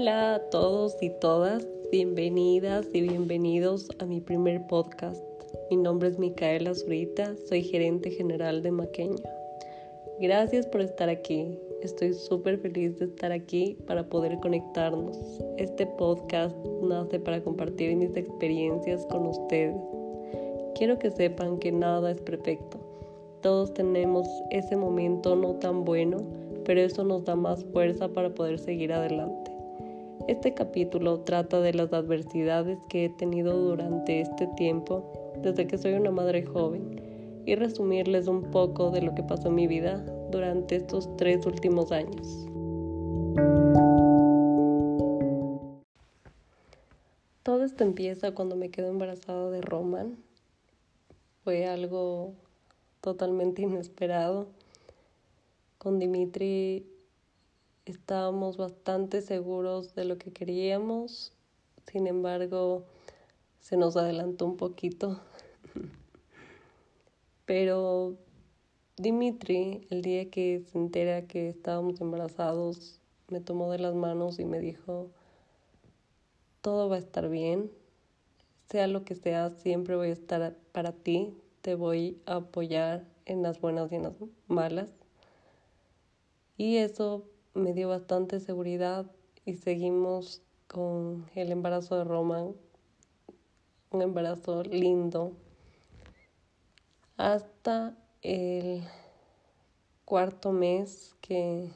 Hola 0.00 0.36
a 0.36 0.38
todos 0.50 0.96
y 1.02 1.10
todas, 1.10 1.66
bienvenidas 1.90 2.86
y 2.92 3.00
bienvenidos 3.00 3.88
a 3.98 4.06
mi 4.06 4.20
primer 4.20 4.64
podcast. 4.68 5.20
Mi 5.72 5.76
nombre 5.76 6.08
es 6.08 6.20
Micaela 6.20 6.72
Zurita, 6.72 7.34
soy 7.48 7.64
gerente 7.64 8.12
general 8.12 8.62
de 8.62 8.70
Maqueño. 8.70 9.16
Gracias 10.20 10.68
por 10.68 10.82
estar 10.82 11.08
aquí, 11.08 11.58
estoy 11.82 12.12
súper 12.12 12.58
feliz 12.58 12.96
de 13.00 13.06
estar 13.06 13.32
aquí 13.32 13.76
para 13.88 14.08
poder 14.08 14.38
conectarnos. 14.38 15.18
Este 15.56 15.84
podcast 15.84 16.56
nace 16.80 17.18
para 17.18 17.42
compartir 17.42 17.96
mis 17.96 18.16
experiencias 18.16 19.04
con 19.06 19.26
ustedes. 19.26 19.74
Quiero 20.76 20.96
que 21.00 21.10
sepan 21.10 21.58
que 21.58 21.72
nada 21.72 22.12
es 22.12 22.20
perfecto. 22.20 22.78
Todos 23.42 23.74
tenemos 23.74 24.28
ese 24.50 24.76
momento 24.76 25.34
no 25.34 25.54
tan 25.54 25.84
bueno, 25.84 26.18
pero 26.64 26.82
eso 26.82 27.02
nos 27.02 27.24
da 27.24 27.34
más 27.34 27.64
fuerza 27.72 28.06
para 28.06 28.32
poder 28.32 28.60
seguir 28.60 28.92
adelante. 28.92 29.47
Este 30.28 30.52
capítulo 30.52 31.20
trata 31.20 31.58
de 31.62 31.72
las 31.72 31.90
adversidades 31.94 32.78
que 32.90 33.06
he 33.06 33.08
tenido 33.08 33.56
durante 33.56 34.20
este 34.20 34.46
tiempo 34.58 35.32
desde 35.38 35.66
que 35.66 35.78
soy 35.78 35.94
una 35.94 36.10
madre 36.10 36.44
joven 36.44 37.42
y 37.46 37.54
resumirles 37.54 38.28
un 38.28 38.50
poco 38.50 38.90
de 38.90 39.00
lo 39.00 39.14
que 39.14 39.22
pasó 39.22 39.48
en 39.48 39.54
mi 39.54 39.66
vida 39.66 40.04
durante 40.30 40.76
estos 40.76 41.16
tres 41.16 41.46
últimos 41.46 41.92
años. 41.92 42.46
Todo 47.42 47.64
esto 47.64 47.84
empieza 47.84 48.34
cuando 48.34 48.54
me 48.54 48.68
quedo 48.70 48.88
embarazada 48.88 49.50
de 49.50 49.62
Roman. 49.62 50.18
Fue 51.42 51.66
algo 51.66 52.34
totalmente 53.00 53.62
inesperado. 53.62 54.48
Con 55.78 55.98
Dimitri 55.98 56.84
estábamos 57.90 58.56
bastante 58.56 59.22
seguros 59.22 59.94
de 59.94 60.04
lo 60.04 60.18
que 60.18 60.32
queríamos, 60.32 61.32
sin 61.90 62.06
embargo 62.06 62.84
se 63.60 63.76
nos 63.76 63.96
adelantó 63.96 64.46
un 64.46 64.56
poquito. 64.56 65.20
Pero 67.46 68.16
Dimitri, 68.96 69.86
el 69.90 70.02
día 70.02 70.30
que 70.30 70.60
se 70.60 70.76
entera 70.76 71.26
que 71.26 71.48
estábamos 71.48 72.00
embarazados, 72.00 73.00
me 73.28 73.40
tomó 73.40 73.70
de 73.70 73.78
las 73.78 73.94
manos 73.94 74.38
y 74.38 74.44
me 74.44 74.58
dijo, 74.58 75.10
todo 76.60 76.88
va 76.88 76.96
a 76.96 76.98
estar 76.98 77.28
bien, 77.28 77.70
sea 78.68 78.86
lo 78.86 79.04
que 79.04 79.14
sea, 79.14 79.50
siempre 79.50 79.96
voy 79.96 80.08
a 80.08 80.12
estar 80.12 80.56
para 80.72 80.92
ti, 80.92 81.34
te 81.62 81.74
voy 81.74 82.20
a 82.26 82.36
apoyar 82.36 83.06
en 83.24 83.42
las 83.42 83.60
buenas 83.60 83.92
y 83.92 83.96
en 83.96 84.02
las 84.02 84.14
malas. 84.46 84.90
Y 86.56 86.78
eso 86.78 87.24
me 87.58 87.74
dio 87.74 87.88
bastante 87.88 88.40
seguridad 88.40 89.06
y 89.44 89.54
seguimos 89.54 90.42
con 90.68 91.28
el 91.34 91.50
embarazo 91.50 91.96
de 91.96 92.04
Roman, 92.04 92.54
un 93.90 94.02
embarazo 94.02 94.62
lindo, 94.62 95.32
hasta 97.16 97.96
el 98.22 98.82
cuarto 100.04 100.52
mes 100.52 101.16
que 101.20 101.70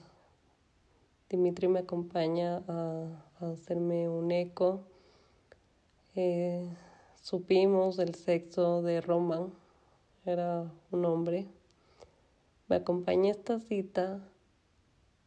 Dimitri 1.28 1.66
me 1.68 1.80
acompaña 1.80 2.62
a, 2.68 3.06
hacerme 3.40 4.08
un 4.08 4.30
eco. 4.30 4.82
Eh, 6.14 6.68
supimos 7.20 7.98
el 7.98 8.14
sexo 8.14 8.82
de 8.82 9.00
Roman, 9.00 9.52
era 10.24 10.70
un 10.92 11.04
hombre. 11.04 11.48
Me 12.68 12.76
acompañé 12.76 13.30
a 13.30 13.32
esta 13.32 13.58
cita 13.58 14.20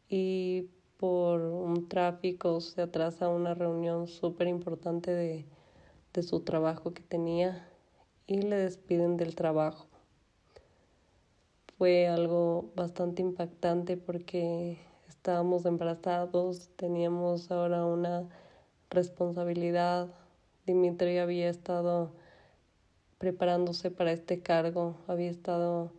y 0.08 0.68
por 0.98 1.40
un 1.40 1.88
tráfico 1.88 2.60
se 2.60 2.82
atrasa 2.82 3.28
una 3.28 3.54
reunión 3.54 4.06
súper 4.06 4.48
importante 4.48 5.10
de, 5.10 5.46
de 6.14 6.22
su 6.22 6.40
trabajo 6.40 6.94
que 6.94 7.02
tenía 7.02 7.68
y 8.26 8.40
le 8.40 8.56
despiden 8.56 9.16
del 9.16 9.34
trabajo. 9.34 9.86
Fue 11.78 12.08
algo 12.08 12.70
bastante 12.74 13.20
impactante 13.20 13.96
porque 13.96 14.78
estábamos 15.08 15.66
embarazados, 15.66 16.70
teníamos 16.76 17.50
ahora 17.50 17.84
una 17.84 18.28
responsabilidad. 18.90 20.08
Dimitri 20.66 21.18
había 21.18 21.50
estado 21.50 22.12
preparándose 23.18 23.90
para 23.90 24.12
este 24.12 24.40
cargo, 24.40 24.96
había 25.06 25.30
estado 25.30 25.92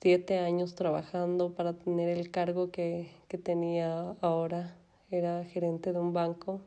siete 0.00 0.38
años 0.38 0.74
trabajando 0.74 1.52
para 1.54 1.74
tener 1.74 2.08
el 2.08 2.30
cargo 2.30 2.70
que, 2.70 3.10
tenía 3.42 4.16
ahora. 4.20 4.76
Era 5.10 5.44
gerente 5.44 5.92
de 5.92 5.98
un 5.98 6.12
banco. 6.12 6.60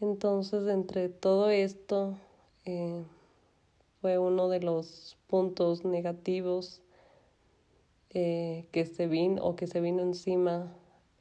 Entonces, 0.00 0.68
entre 0.68 1.08
todo 1.08 1.50
esto, 1.50 2.16
eh, 2.64 3.02
fue 4.00 4.18
uno 4.18 4.48
de 4.48 4.60
los 4.60 5.16
puntos 5.26 5.84
negativos 5.84 6.82
eh, 8.10 8.66
que 8.70 8.86
se 8.86 9.06
vino 9.06 9.42
o 9.42 9.56
que 9.56 9.66
se 9.66 9.80
vino 9.80 10.02
encima 10.02 10.72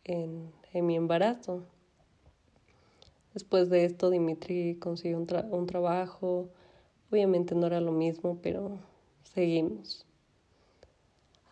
en, 0.04 0.52
mi 0.74 0.96
embarazo. 0.96 1.64
Después 3.34 3.70
de 3.70 3.86
esto, 3.86 4.10
Dimitri 4.10 4.76
consiguió 4.76 5.18
un, 5.18 5.28
un 5.52 5.66
trabajo. 5.66 6.50
Obviamente 7.10 7.56
no 7.56 7.68
era 7.68 7.80
lo 7.80 7.92
mismo, 7.92 8.38
pero 8.42 8.80
seguimos. 9.24 10.06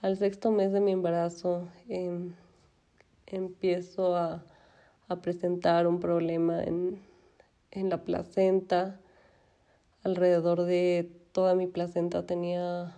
Al 0.02 0.18
sexto 0.18 0.50
mes 0.50 0.72
de 0.74 0.80
mi 0.82 0.94
embarazo 0.94 1.68
em, 1.88 2.34
empiezo 3.28 4.16
a, 4.16 4.44
presentar 5.22 5.86
un 5.86 6.00
problema 6.00 6.64
en, 6.64 7.00
la 7.72 8.04
placenta. 8.04 9.00
Alrededor 10.02 10.64
de 10.64 11.12
toda 11.34 11.54
mi 11.54 11.68
placenta 11.68 12.26
tenía 12.26 12.96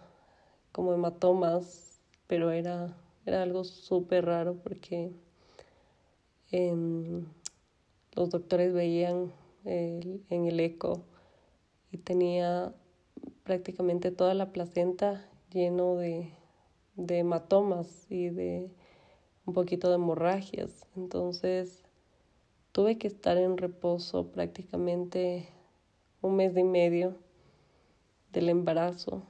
como 0.71 0.93
hematomas, 0.93 1.99
pero 2.27 2.51
era, 2.51 2.95
era 3.25 3.43
algo 3.43 3.65
súper 3.65 4.23
raro 4.23 4.55
porque 4.63 5.11
em, 6.51 7.25
los 8.13 8.29
doctores 8.29 8.73
veían 8.73 9.33
en 9.65 10.45
el 10.45 10.57
eco 10.61 11.03
y 11.91 11.97
tenía 11.97 12.73
prácticamente 13.43 14.11
toda 14.11 14.33
la 14.35 14.53
placenta 14.53 15.27
lleno 15.51 15.95
de, 15.95 16.31
de 16.95 17.19
hematomas 17.19 18.05
y 18.09 18.29
de 18.29 18.69
un 19.45 19.53
poquito 19.53 19.89
de 19.89 19.95
hemorragias. 19.95 20.87
Entonces 20.95 21.83
tuve 22.71 22.97
que 22.97 23.07
estar 23.07 23.37
en 23.37 23.57
reposo 23.57 24.31
prácticamente 24.31 25.49
un 26.21 26.35
mes 26.35 26.55
y 26.57 26.63
medio 26.63 27.15
del 28.31 28.49
embarazo. 28.49 29.23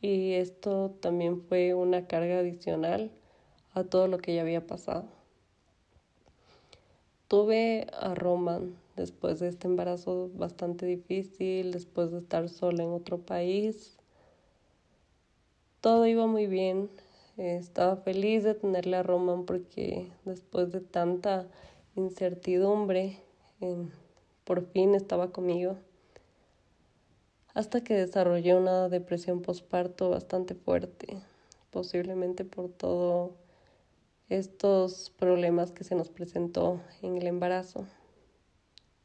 Y 0.00 0.32
esto 0.34 0.90
también 1.00 1.42
fue 1.42 1.74
una 1.74 2.06
carga 2.06 2.38
adicional 2.38 3.10
a 3.72 3.84
todo 3.84 4.06
lo 4.06 4.18
que 4.18 4.34
ya 4.34 4.42
había 4.42 4.66
pasado. 4.66 5.06
Tuve 7.26 7.86
a 7.92 8.14
Roman 8.14 8.76
después 8.96 9.38
de 9.38 9.48
este 9.48 9.66
embarazo 9.66 10.30
bastante 10.34 10.86
difícil, 10.86 11.72
después 11.72 12.10
de 12.10 12.18
estar 12.18 12.48
sola 12.48 12.84
en 12.84 12.90
otro 12.90 13.18
país 13.18 13.97
todo 15.80 16.06
iba 16.06 16.26
muy 16.26 16.46
bien. 16.46 16.90
Estaba 17.36 17.96
feliz 17.96 18.42
de 18.42 18.54
tenerle 18.54 18.96
a 18.96 19.02
Roman 19.02 19.44
porque 19.44 20.10
después 20.24 20.72
de 20.72 20.80
tanta 20.80 21.46
incertidumbre, 21.94 23.18
por 24.44 24.66
fin 24.66 24.94
estaba 24.94 25.30
conmigo. 25.30 25.76
Hasta 27.54 27.82
que 27.82 27.94
desarrollé 27.94 28.54
una 28.54 28.88
depresión 28.88 29.42
postparto 29.42 30.10
bastante 30.10 30.54
fuerte, 30.54 31.18
posiblemente 31.70 32.44
por 32.44 32.68
todos 32.68 33.32
estos 34.28 35.10
problemas 35.10 35.72
que 35.72 35.84
se 35.84 35.94
nos 35.94 36.08
presentó 36.08 36.80
en 37.02 37.16
el 37.16 37.26
embarazo. 37.26 37.86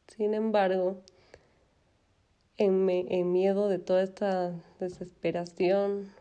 Sin 0.08 0.34
embargo, 0.34 0.96
en, 2.56 2.88
en 2.90 3.32
miedo 3.32 3.68
de 3.68 3.78
toda 3.78 4.02
esta 4.02 4.52
desesperación, 4.78 6.12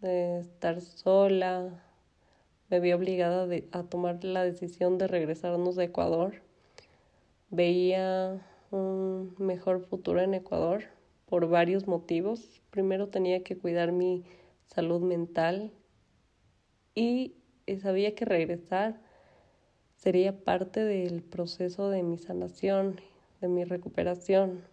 de 0.00 0.40
estar 0.40 0.80
sola. 0.80 1.82
Me 2.68 2.80
vi 2.80 2.92
obligada 2.92 3.48
a 3.72 3.82
tomar 3.82 4.24
la 4.24 4.44
decisión 4.44 4.98
de 4.98 5.08
regresarnos 5.08 5.76
de 5.76 5.84
Ecuador. 5.84 6.34
Veía 7.50 8.46
un 8.70 9.34
mejor 9.38 9.80
futuro 9.80 10.20
en 10.20 10.34
Ecuador 10.34 10.84
por 11.26 11.48
varios 11.48 11.86
motivos. 11.86 12.62
Primero 12.70 13.08
tenía 13.08 13.42
que 13.42 13.58
cuidar 13.58 13.92
mi 13.92 14.24
salud 14.66 15.00
mental 15.00 15.72
y 16.94 17.34
sabía 17.82 18.14
que 18.14 18.24
regresar 18.24 19.00
sería 19.96 20.44
parte 20.44 20.82
del 20.82 21.22
proceso 21.22 21.90
de 21.90 22.02
mi 22.02 22.18
sanación, 22.18 23.00
de 23.40 23.48
mi 23.48 23.64
recuperación. 23.64 24.64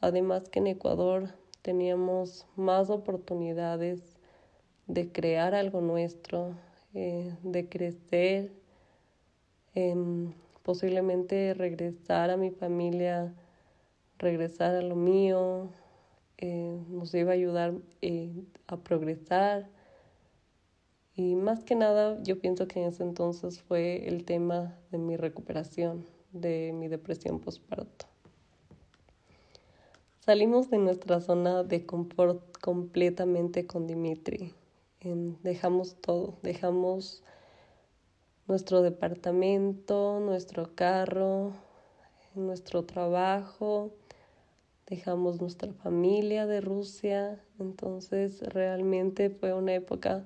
Además 0.00 0.48
que 0.48 0.58
en 0.58 0.66
Ecuador 0.66 1.28
teníamos 1.62 2.46
más 2.56 2.90
oportunidades 2.90 4.11
de 4.86 5.10
crear 5.10 5.54
algo 5.54 5.80
nuestro, 5.80 6.54
eh, 6.94 7.34
de 7.42 7.68
crecer 7.68 8.52
em, 9.74 10.32
posiblemente 10.62 11.54
regresar 11.54 12.30
a 12.30 12.36
mi 12.36 12.50
familia, 12.50 13.34
regresar 14.18 14.74
a 14.74 14.82
lo 14.82 14.96
mío, 14.96 15.70
eh, 16.38 16.78
nos 16.88 17.14
iba 17.14 17.30
a 17.30 17.34
ayudar 17.34 17.74
eh, 18.00 18.44
a 18.66 18.76
progresar. 18.76 19.68
Y 21.14 21.34
más 21.34 21.64
que 21.64 21.74
nada, 21.74 22.22
yo 22.22 22.40
pienso 22.40 22.66
que 22.66 22.80
en 22.80 22.88
ese 22.88 23.02
entonces 23.02 23.60
fue 23.60 24.08
el 24.08 24.24
tema 24.24 24.78
de 24.90 24.98
mi 24.98 25.16
recuperación, 25.16 26.06
de 26.32 26.72
mi 26.74 26.88
depresión 26.88 27.38
postparto. 27.38 28.06
Salimos 30.20 30.70
de 30.70 30.78
nuestra 30.78 31.20
zona 31.20 31.64
de 31.64 31.84
confort 31.84 32.56
completamente 32.60 33.66
con 33.66 33.86
Dimitri. 33.86 34.54
Dejamos 35.42 35.96
todo, 36.00 36.38
dejamos 36.42 37.22
nuestro 38.46 38.82
departamento, 38.82 40.20
nuestro 40.20 40.74
carro, 40.74 41.52
nuestro 42.34 42.84
trabajo, 42.84 43.90
dejamos 44.86 45.40
nuestra 45.40 45.72
familia 45.72 46.46
de 46.46 46.60
Rusia, 46.60 47.40
entonces 47.58 48.40
realmente 48.42 49.30
fue 49.30 49.52
una 49.54 49.74
época 49.74 50.24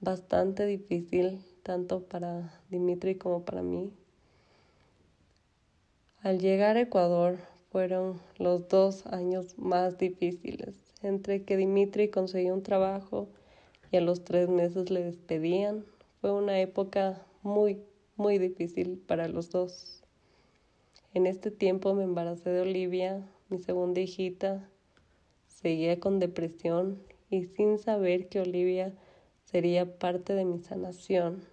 bastante 0.00 0.66
difícil, 0.66 1.40
tanto 1.62 2.02
para 2.02 2.60
Dimitri 2.70 3.16
como 3.16 3.44
para 3.44 3.62
mí. 3.62 3.90
Al 6.20 6.38
llegar 6.38 6.76
a 6.76 6.82
Ecuador 6.82 7.38
fueron 7.70 8.20
los 8.38 8.68
dos 8.68 9.06
años 9.06 9.58
más 9.58 9.98
difíciles, 9.98 10.74
entre 11.02 11.44
que 11.44 11.56
Dimitri 11.56 12.08
consiguió 12.08 12.54
un 12.54 12.62
trabajo 12.62 13.28
y 13.94 13.96
a 13.96 14.00
los 14.00 14.24
tres 14.24 14.48
meses 14.48 14.90
le 14.90 15.04
despedían. 15.04 15.84
Fue 16.20 16.32
una 16.32 16.58
época 16.58 17.24
muy, 17.42 17.78
muy 18.16 18.38
difícil 18.38 18.98
para 18.98 19.28
los 19.28 19.50
dos. 19.50 20.02
En 21.12 21.26
este 21.26 21.52
tiempo 21.52 21.94
me 21.94 22.02
embaracé 22.02 22.50
de 22.50 22.62
Olivia, 22.62 23.24
mi 23.50 23.58
segunda 23.58 24.00
hijita. 24.00 24.68
Seguía 25.46 26.00
con 26.00 26.18
depresión 26.18 27.00
y 27.30 27.44
sin 27.44 27.78
saber 27.78 28.28
que 28.28 28.40
Olivia 28.40 28.92
sería 29.44 29.96
parte 29.96 30.34
de 30.34 30.44
mi 30.44 30.58
sanación. 30.58 31.44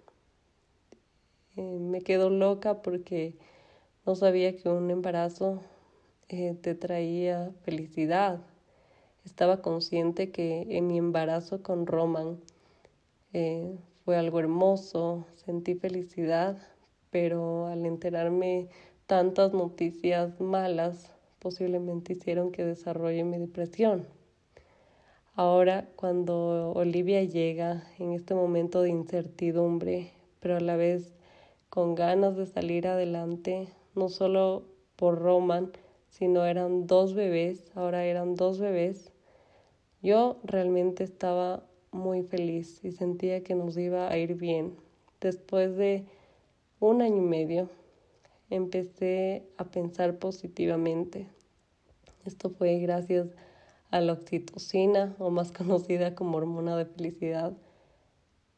Eh, 1.58 1.62
me 1.62 2.02
quedo 2.02 2.32
loca 2.32 2.82
porque 2.82 3.36
no 4.04 4.16
sabía 4.16 4.58
que 4.58 4.68
un 4.68 4.90
embarazo 4.90 5.62
eh, 6.28 6.56
te 6.60 6.74
traía 6.74 7.52
felicidad. 7.62 8.42
Estaba 9.26 9.62
consciente 9.62 10.32
que 10.32 10.66
en 10.78 10.88
mi 10.88 10.98
embarazo 10.98 11.62
con 11.62 11.86
Roman 11.86 12.40
eh, 13.34 13.78
fue 14.04 14.18
algo 14.18 14.40
hermoso, 14.40 15.26
sentí 15.36 15.76
felicidad, 15.76 16.58
pero 17.12 17.68
al 17.68 17.86
enterarme 17.86 18.70
tantas 19.06 19.54
noticias 19.54 20.40
malas 20.42 21.12
posiblemente 21.40 22.14
hicieron 22.14 22.52
que 22.52 22.66
desarrolle 22.66 23.24
mi 23.24 23.38
depresión. 23.38 24.08
Ahora, 25.34 25.88
cuando 25.96 26.72
Olivia 26.74 27.24
llega 27.24 27.84
en 28.00 28.14
este 28.14 28.36
momento 28.36 28.82
de 28.82 28.90
incertidumbre, 28.90 30.12
pero 30.40 30.58
a 30.58 30.60
la 30.60 30.76
vez 30.76 31.14
con 31.70 31.96
ganas 31.96 32.36
de 32.36 32.46
salir 32.46 32.88
adelante, 32.88 33.70
no 33.96 34.10
solo 34.10 34.64
por 34.98 35.20
Roman, 35.20 35.72
sino 36.10 36.46
eran 36.46 36.86
dos 36.86 37.14
bebés, 37.14 37.72
ahora 37.76 38.04
eran 38.04 38.36
dos 38.36 38.60
bebés, 38.60 39.11
yo 40.02 40.40
realmente 40.44 41.04
estaba 41.04 41.64
muy 41.92 42.24
feliz 42.24 42.84
y 42.84 42.92
sentía 42.92 43.44
que 43.44 43.56
nos 43.56 43.78
iba 43.78 44.10
a 44.10 44.18
ir 44.18 44.36
bien. 44.36 44.76
Después 45.20 45.76
de 45.76 46.06
un 46.80 47.02
año 47.02 47.18
y 47.18 47.26
medio, 47.26 47.70
empecé 48.50 49.44
a 49.58 49.66
pensar 49.66 50.18
positivamente. 50.18 51.28
Esto 52.26 52.50
fue 52.50 52.80
gracias 52.80 53.28
a 53.92 54.02
la 54.02 54.14
oxitocina, 54.14 55.16
o 55.20 55.30
más 55.30 55.52
conocida 55.58 56.16
como 56.16 56.38
hormona 56.38 56.76
de 56.78 56.86
felicidad, 56.86 57.54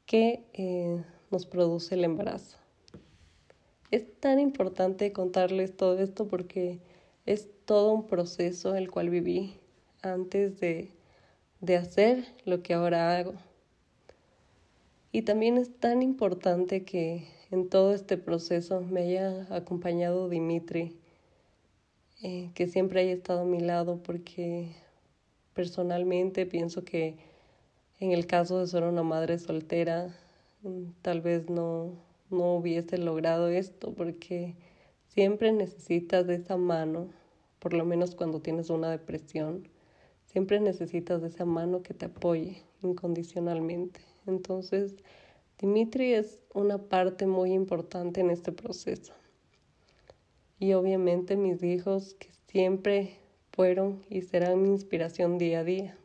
que 0.05 0.45
eh, 0.53 1.03
nos 1.31 1.45
produce 1.45 1.95
el 1.95 2.03
embarazo. 2.03 2.57
Es 3.91 4.19
tan 4.19 4.39
importante 4.39 5.11
contarles 5.11 5.75
todo 5.75 5.99
esto 5.99 6.27
porque 6.27 6.79
es 7.25 7.49
todo 7.65 7.93
un 7.93 8.07
proceso 8.07 8.75
el 8.75 8.89
cual 8.89 9.09
viví 9.09 9.59
antes 10.01 10.59
de, 10.59 10.91
de 11.63 11.77
hacer 11.77 12.25
lo 12.43 12.61
que 12.61 12.73
ahora 12.73 13.15
hago. 13.15 13.35
Y 15.13 15.21
también 15.21 15.57
es 15.57 15.73
tan 15.79 16.01
importante 16.01 16.83
que 16.83 17.25
en 17.51 17.69
todo 17.69 17.93
este 17.93 18.17
proceso 18.17 18.81
me 18.81 19.03
haya 19.03 19.47
acompañado 19.49 20.27
Dimitri, 20.27 20.97
eh, 22.21 22.51
que 22.53 22.67
siempre 22.67 22.99
haya 22.99 23.13
estado 23.13 23.41
a 23.41 23.45
mi 23.45 23.61
lado, 23.61 24.03
porque 24.03 24.71
personalmente 25.53 26.45
pienso 26.45 26.83
que 26.83 27.15
en 28.01 28.11
el 28.11 28.27
caso 28.27 28.59
de 28.59 28.67
ser 28.67 28.83
una 28.83 29.03
madre 29.03 29.39
soltera, 29.39 30.13
mm, 30.63 30.87
tal 31.01 31.21
vez 31.21 31.49
no, 31.49 31.93
no 32.29 32.55
hubiese 32.55 32.97
logrado 32.97 33.47
esto, 33.47 33.93
porque 33.93 34.55
siempre 35.07 35.53
necesitas 35.53 36.27
de 36.27 36.35
esa 36.35 36.57
mano, 36.57 37.07
por 37.59 37.73
lo 37.73 37.85
menos 37.85 38.15
cuando 38.15 38.41
tienes 38.41 38.69
una 38.69 38.91
depresión, 38.91 39.69
siempre 40.33 40.59
necesitas 40.59 41.21
de 41.21 41.27
esa 41.29 41.45
mano 41.45 41.83
que 41.83 41.93
te 41.93 42.05
apoye 42.05 42.63
incondicionalmente. 42.81 44.01
Entonces, 44.25 44.95
Dimitri 45.59 46.13
es 46.13 46.39
una 46.53 46.79
parte 46.79 47.27
muy 47.27 47.53
importante 47.53 48.19
en 48.19 48.31
este 48.31 48.51
proceso. 48.51 49.13
Y 50.59 50.73
obviamente 50.73 51.37
mis 51.37 51.61
hijos 51.61 52.15
que 52.15 52.29
siempre 52.47 53.17
fueron 53.51 54.03
y 54.09 54.23
serán 54.23 54.63
mi 54.63 54.69
inspiración 54.69 55.37
día 55.37 55.59
a 55.59 55.63
día. 55.63 55.97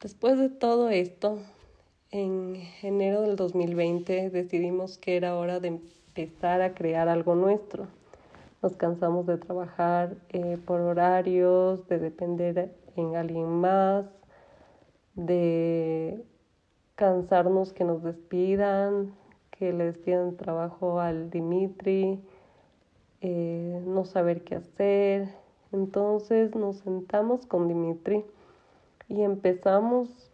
Después 0.00 0.38
de 0.38 0.50
todo 0.50 0.90
esto, 0.90 1.38
en 2.10 2.62
enero 2.82 3.22
del 3.22 3.36
2020 3.36 4.28
decidimos 4.28 4.98
que 4.98 5.16
era 5.16 5.36
hora 5.36 5.58
de 5.58 5.68
empezar 5.68 6.60
a 6.60 6.74
crear 6.74 7.08
algo 7.08 7.34
nuestro. 7.34 7.88
Nos 8.62 8.76
cansamos 8.76 9.26
de 9.26 9.38
trabajar 9.38 10.16
eh, 10.28 10.58
por 10.64 10.80
horarios, 10.80 11.86
de 11.88 11.98
depender 11.98 12.76
en 12.96 13.16
alguien 13.16 13.48
más, 13.48 14.04
de 15.14 16.24
cansarnos 16.94 17.72
que 17.72 17.84
nos 17.84 18.02
despidan, 18.02 19.14
que 19.50 19.72
le 19.72 19.84
despidan 19.84 20.36
trabajo 20.36 21.00
al 21.00 21.30
Dimitri, 21.30 22.22
eh, 23.22 23.82
no 23.86 24.04
saber 24.04 24.44
qué 24.44 24.56
hacer. 24.56 25.28
Entonces 25.72 26.54
nos 26.54 26.78
sentamos 26.78 27.46
con 27.46 27.68
Dimitri 27.68 28.24
y 29.08 29.22
empezamos 29.22 30.30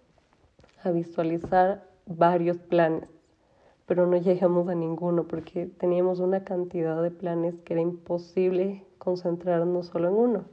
a 0.83 0.91
visualizar 0.91 1.85
varios 2.07 2.59
planes, 2.59 3.09
pero 3.87 4.07
no 4.07 4.17
llegamos 4.17 4.69
a 4.69 4.75
ninguno 4.75 5.25
porque 5.29 5.67
teníamos 5.67 6.21
una 6.21 6.45
cantidad 6.45 7.03
de 7.03 7.11
planes 7.11 7.55
que 7.65 7.75
era 7.75 7.83
imposible 7.83 8.85
concentrarnos 8.99 9.87
solo 9.87 10.09
en 10.09 10.15
uno. 10.15 10.45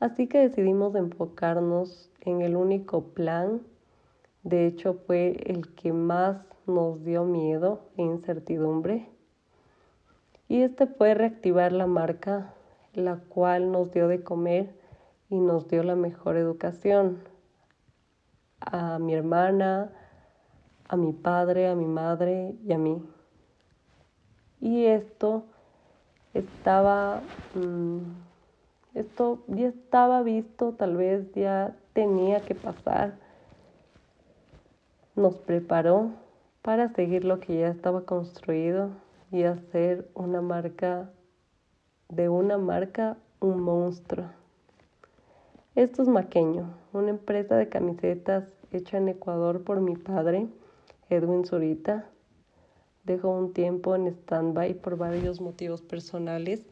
Así 0.00 0.26
que 0.26 0.38
decidimos 0.38 0.94
enfocarnos 0.94 2.10
en 2.20 2.42
el 2.42 2.56
único 2.56 3.04
plan 3.04 3.62
de 4.44 4.66
hecho, 4.66 4.92
fue 5.06 5.42
el 5.46 5.74
que 5.74 5.94
más 5.94 6.36
nos 6.66 7.02
dio 7.02 7.24
miedo 7.24 7.88
e 7.96 8.02
incertidumbre. 8.02 9.08
Y 10.48 10.60
este 10.60 10.86
fue 10.86 11.14
reactivar 11.14 11.72
la 11.72 11.86
marca, 11.86 12.52
la 12.92 13.16
cual 13.16 13.72
nos 13.72 13.90
dio 13.90 14.06
de 14.06 14.22
comer 14.22 14.78
y 15.30 15.40
nos 15.40 15.66
dio 15.68 15.82
la 15.82 15.96
mejor 15.96 16.36
educación. 16.36 17.24
A 18.60 18.98
mi 18.98 19.14
hermana, 19.14 19.90
a 20.88 20.96
mi 20.96 21.12
padre, 21.12 21.68
a 21.68 21.74
mi 21.74 21.86
madre 21.86 22.54
y 22.64 22.72
a 22.72 22.78
mí. 22.78 23.02
Y 24.60 24.86
esto 24.86 25.44
estaba, 26.32 27.20
mm, 27.54 27.98
esto 28.94 29.40
ya 29.48 29.68
estaba 29.68 30.22
visto, 30.22 30.72
tal 30.72 30.96
vez 30.96 31.32
ya 31.34 31.76
tenía 31.92 32.40
que 32.40 32.54
pasar 32.54 33.24
nos 35.16 35.36
preparó 35.36 36.10
para 36.62 36.88
seguir 36.88 37.24
lo 37.24 37.38
que 37.38 37.58
ya 37.58 37.68
estaba 37.68 38.02
construido 38.02 38.90
y 39.30 39.44
hacer 39.44 40.10
una 40.14 40.40
marca, 40.40 41.10
de 42.08 42.28
una 42.28 42.58
marca, 42.58 43.16
un 43.40 43.60
monstruo. 43.60 44.26
Esto 45.74 46.02
es 46.02 46.08
Maqueño, 46.08 46.74
una 46.92 47.10
empresa 47.10 47.56
de 47.56 47.68
camisetas 47.68 48.44
hecha 48.72 48.98
en 48.98 49.08
Ecuador 49.08 49.62
por 49.62 49.80
mi 49.80 49.96
padre, 49.96 50.48
Edwin 51.14 51.44
Zurita. 51.44 52.10
Dejó 53.04 53.30
un 53.30 53.52
tiempo 53.52 53.94
en 53.94 54.06
stand-by 54.06 54.74
por 54.74 54.96
varios 54.96 55.40
motivos 55.40 55.82
personales. 55.82 56.66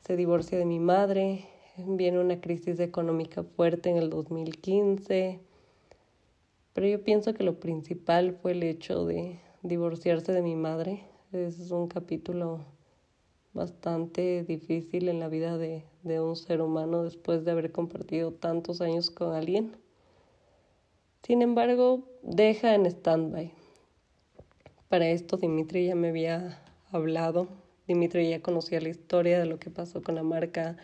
Se 0.00 0.16
divorcia 0.16 0.58
de 0.58 0.64
mi 0.64 0.78
madre, 0.78 1.46
viene 1.76 2.18
una 2.18 2.40
crisis 2.40 2.80
económica 2.80 3.42
fuerte 3.42 3.90
en 3.90 3.96
el 3.96 4.10
2015 4.10 5.40
pero 6.78 6.86
yo 6.86 7.02
pienso 7.02 7.34
que 7.34 7.42
lo 7.42 7.58
principal 7.58 8.38
fue 8.40 8.52
el 8.52 8.62
hecho 8.62 9.04
de 9.04 9.40
divorciarse 9.64 10.30
de 10.30 10.42
mi 10.42 10.54
madre. 10.54 11.02
Es 11.32 11.72
un 11.72 11.88
capítulo 11.88 12.60
bastante 13.52 14.44
difícil 14.44 15.08
en 15.08 15.18
la 15.18 15.26
vida 15.26 15.58
de, 15.58 15.82
de 16.04 16.20
un 16.20 16.36
ser 16.36 16.60
humano 16.60 17.02
después 17.02 17.44
de 17.44 17.50
haber 17.50 17.72
compartido 17.72 18.32
tantos 18.32 18.80
años 18.80 19.10
con 19.10 19.34
alguien. 19.34 19.76
Sin 21.22 21.42
embargo, 21.42 22.08
deja 22.22 22.74
en 22.74 22.86
stand-by. 22.86 23.52
Para 24.88 25.08
esto 25.08 25.36
Dimitri 25.36 25.86
ya 25.86 25.94
me 25.94 26.08
había 26.08 26.62
hablado. 26.90 27.48
Dimitri 27.86 28.30
ya 28.30 28.40
conocía 28.40 28.80
la 28.80 28.88
historia 28.88 29.38
de 29.38 29.46
lo 29.46 29.58
que 29.58 29.70
pasó 29.70 30.02
con 30.02 30.14
la 30.14 30.22
marca, 30.22 30.76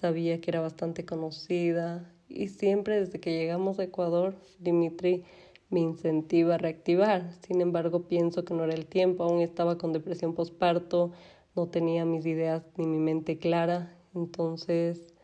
sabía 0.00 0.40
que 0.40 0.50
era 0.50 0.60
bastante 0.60 1.04
conocida 1.04 2.12
y 2.28 2.48
siempre 2.48 3.00
desde 3.00 3.20
que 3.20 3.36
llegamos 3.36 3.78
a 3.78 3.84
Ecuador, 3.84 4.36
Dimitri 4.60 5.24
me 5.68 5.80
incentiva 5.80 6.54
a 6.54 6.58
reactivar. 6.58 7.32
Sin 7.46 7.60
embargo, 7.60 8.06
pienso 8.06 8.44
que 8.44 8.54
no 8.54 8.64
era 8.64 8.74
el 8.74 8.86
tiempo, 8.86 9.24
aún 9.24 9.40
estaba 9.40 9.78
con 9.78 9.92
depresión 9.92 10.34
postparto, 10.34 11.12
no 11.56 11.68
tenía 11.68 12.04
mis 12.04 12.26
ideas 12.26 12.62
ni 12.76 12.86
mi 12.86 12.98
mente 12.98 13.38
clara. 13.38 13.96
Entonces, 14.14 15.14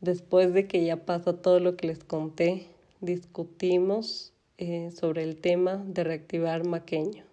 después 0.00 0.52
de 0.52 0.66
que 0.66 0.84
ya 0.84 1.04
pasa 1.06 1.40
todo 1.40 1.60
lo 1.60 1.76
que 1.76 1.86
les 1.86 2.04
conté, 2.04 2.66
discutimos 3.00 4.32
eh, 4.56 4.90
sobre 4.90 5.22
el 5.22 5.40
tema 5.40 5.76
de 5.86 6.04
reactivar 6.04 6.66
Maqueño. 6.66 7.24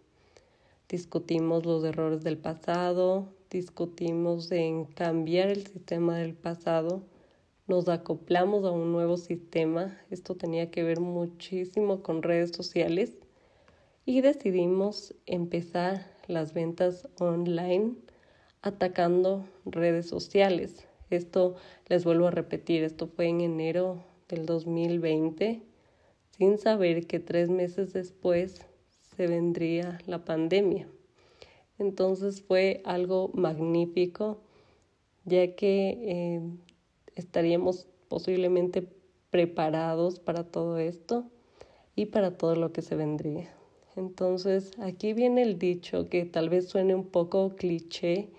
Discutimos 0.87 1.65
los 1.65 1.83
errores 1.83 2.23
del 2.23 2.37
pasado, 2.37 3.33
discutimos 3.49 4.51
en 4.51 4.85
cambiar 4.85 5.49
el 5.49 5.65
sistema 5.65 6.17
del 6.17 6.35
pasado, 6.35 7.01
nos 7.67 7.89
acoplamos 7.89 8.63
a 8.63 8.69
un 8.69 8.91
nuevo 8.91 9.17
sistema, 9.17 9.97
esto 10.11 10.35
tenía 10.35 10.69
que 10.69 10.83
ver 10.83 10.99
muchísimo 10.99 12.03
con 12.03 12.21
redes 12.21 12.51
sociales 12.51 13.17
y 14.05 14.21
decidimos 14.21 15.15
empezar 15.25 16.11
las 16.27 16.53
ventas 16.53 17.07
online 17.19 17.95
atacando 18.61 19.47
redes 19.65 20.07
sociales. 20.07 20.85
Esto 21.09 21.55
les 21.87 22.03
vuelvo 22.03 22.27
a 22.27 22.31
repetir, 22.31 22.83
esto 22.83 23.07
fue 23.07 23.27
en 23.27 23.41
enero 23.41 24.03
del 24.29 24.45
2020, 24.45 25.61
sin 26.31 26.57
saber 26.57 27.07
que 27.07 27.19
tres 27.19 27.49
meses 27.49 27.93
después 27.93 28.65
se 29.15 29.27
vendría 29.27 29.99
la 30.05 30.25
pandemia. 30.25 30.87
Entonces 31.77 32.41
fue 32.41 32.81
algo 32.85 33.31
magnífico, 33.33 34.41
ya 35.25 35.55
que 35.55 35.97
eh, 36.01 36.41
estaríamos 37.15 37.87
posiblemente 38.07 38.87
preparados 39.29 40.19
para 40.19 40.43
todo 40.45 40.77
esto 40.77 41.25
y 41.95 42.07
para 42.07 42.37
todo 42.37 42.55
lo 42.55 42.71
que 42.71 42.81
se 42.81 42.95
vendría. 42.95 43.53
Entonces 43.95 44.71
aquí 44.79 45.13
viene 45.13 45.41
el 45.41 45.57
dicho 45.57 46.09
que 46.09 46.25
tal 46.25 46.49
vez 46.49 46.69
suene 46.69 46.95
un 46.95 47.07
poco 47.07 47.55
cliché, 47.55 48.29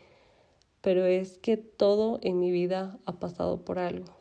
pero 0.81 1.05
es 1.05 1.39
que 1.39 1.57
todo 1.57 2.19
en 2.23 2.39
mi 2.39 2.51
vida 2.51 2.99
ha 3.07 3.19
pasado 3.19 3.65
por 3.65 3.79
algo. 3.79 4.16